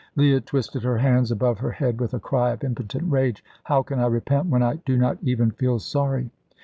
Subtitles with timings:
[0.15, 3.43] Leah twisted her hands above her head with a cry of impotent rage.
[3.65, 6.31] "How can I repent, when I do not even feel sorry?"